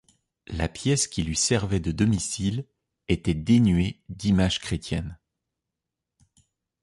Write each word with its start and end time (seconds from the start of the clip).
La 0.47 0.67
pièce 0.67 1.07
qui 1.07 1.21
lui 1.21 1.35
servait 1.35 1.79
de 1.79 1.91
domicile 1.91 2.65
était 3.07 3.35
dénuée 3.35 4.01
d'images 4.09 4.57
chrétiennes. 4.59 5.19